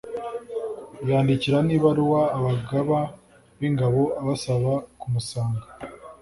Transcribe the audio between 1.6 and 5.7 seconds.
n'ibaruwa abagaba b'ingabo abasaba kumusanga